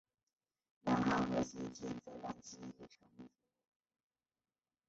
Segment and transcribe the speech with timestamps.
[0.83, 3.29] 两汉和西晋则让西域臣服。